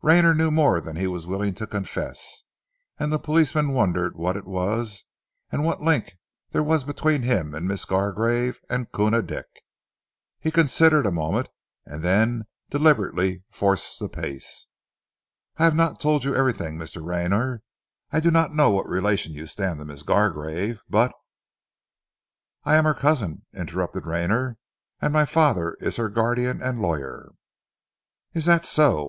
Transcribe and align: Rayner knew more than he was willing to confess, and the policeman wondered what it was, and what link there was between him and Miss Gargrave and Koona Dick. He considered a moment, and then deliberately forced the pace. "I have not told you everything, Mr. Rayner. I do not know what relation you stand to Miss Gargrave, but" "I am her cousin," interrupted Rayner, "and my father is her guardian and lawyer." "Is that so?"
Rayner 0.00 0.32
knew 0.32 0.52
more 0.52 0.80
than 0.80 0.94
he 0.94 1.08
was 1.08 1.26
willing 1.26 1.54
to 1.54 1.66
confess, 1.66 2.44
and 3.00 3.12
the 3.12 3.18
policeman 3.18 3.72
wondered 3.72 4.16
what 4.16 4.36
it 4.36 4.46
was, 4.46 5.10
and 5.50 5.64
what 5.64 5.82
link 5.82 6.18
there 6.50 6.62
was 6.62 6.84
between 6.84 7.22
him 7.22 7.52
and 7.52 7.66
Miss 7.66 7.84
Gargrave 7.84 8.60
and 8.70 8.92
Koona 8.92 9.22
Dick. 9.26 9.48
He 10.38 10.52
considered 10.52 11.04
a 11.04 11.10
moment, 11.10 11.48
and 11.84 12.04
then 12.04 12.44
deliberately 12.70 13.42
forced 13.50 13.98
the 13.98 14.08
pace. 14.08 14.68
"I 15.56 15.64
have 15.64 15.74
not 15.74 15.98
told 15.98 16.22
you 16.22 16.32
everything, 16.32 16.78
Mr. 16.78 17.04
Rayner. 17.04 17.64
I 18.12 18.20
do 18.20 18.30
not 18.30 18.54
know 18.54 18.70
what 18.70 18.88
relation 18.88 19.32
you 19.32 19.46
stand 19.48 19.80
to 19.80 19.84
Miss 19.84 20.04
Gargrave, 20.04 20.84
but" 20.88 21.12
"I 22.64 22.76
am 22.76 22.84
her 22.84 22.94
cousin," 22.94 23.46
interrupted 23.52 24.06
Rayner, 24.06 24.58
"and 25.00 25.12
my 25.12 25.24
father 25.24 25.76
is 25.80 25.96
her 25.96 26.08
guardian 26.08 26.62
and 26.62 26.80
lawyer." 26.80 27.32
"Is 28.32 28.44
that 28.44 28.64
so?" 28.64 29.00